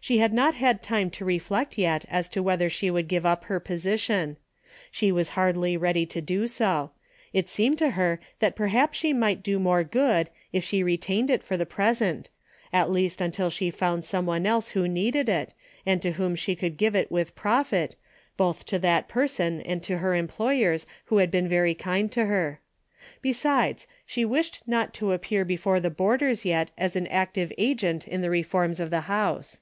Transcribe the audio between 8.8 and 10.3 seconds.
she might do more good